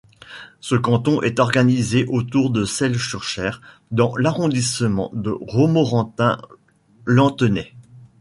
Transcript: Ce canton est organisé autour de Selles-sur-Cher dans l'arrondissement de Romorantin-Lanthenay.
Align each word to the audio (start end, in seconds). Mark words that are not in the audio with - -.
Ce 0.61 0.73
canton 0.73 1.21
est 1.21 1.39
organisé 1.39 2.05
autour 2.07 2.49
de 2.49 2.65
Selles-sur-Cher 2.65 3.61
dans 3.91 4.15
l'arrondissement 4.15 5.11
de 5.13 5.29
Romorantin-Lanthenay. 5.29 7.75